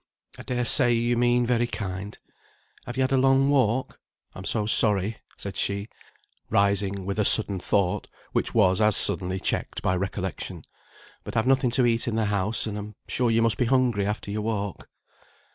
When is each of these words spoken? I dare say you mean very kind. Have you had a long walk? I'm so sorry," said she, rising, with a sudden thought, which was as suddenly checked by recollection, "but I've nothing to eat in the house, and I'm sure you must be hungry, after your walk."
I 0.39 0.41
dare 0.41 0.65
say 0.65 0.93
you 0.93 1.15
mean 1.15 1.45
very 1.45 1.67
kind. 1.67 2.17
Have 2.87 2.97
you 2.97 3.03
had 3.03 3.11
a 3.11 3.17
long 3.17 3.51
walk? 3.51 3.99
I'm 4.33 4.45
so 4.45 4.65
sorry," 4.65 5.17
said 5.37 5.55
she, 5.55 5.89
rising, 6.49 7.05
with 7.05 7.19
a 7.19 7.23
sudden 7.23 7.59
thought, 7.59 8.07
which 8.31 8.51
was 8.55 8.81
as 8.81 8.95
suddenly 8.97 9.39
checked 9.39 9.83
by 9.83 9.95
recollection, 9.95 10.63
"but 11.23 11.37
I've 11.37 11.45
nothing 11.45 11.69
to 11.77 11.85
eat 11.85 12.07
in 12.07 12.15
the 12.15 12.25
house, 12.25 12.65
and 12.65 12.79
I'm 12.79 12.95
sure 13.07 13.29
you 13.29 13.43
must 13.43 13.59
be 13.59 13.65
hungry, 13.65 14.07
after 14.07 14.31
your 14.31 14.41
walk." 14.41 14.89